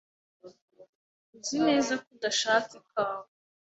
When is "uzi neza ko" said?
1.35-2.07